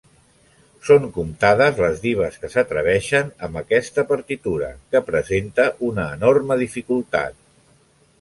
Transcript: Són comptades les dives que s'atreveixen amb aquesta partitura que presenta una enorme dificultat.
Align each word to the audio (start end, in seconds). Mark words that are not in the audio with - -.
Són 0.85 1.03
comptades 1.17 1.81
les 1.83 1.99
dives 2.05 2.39
que 2.45 2.49
s'atreveixen 2.53 3.29
amb 3.47 3.59
aquesta 3.61 4.05
partitura 4.13 4.71
que 4.95 5.03
presenta 5.11 5.67
una 5.91 6.07
enorme 6.19 6.59
dificultat. 6.63 7.39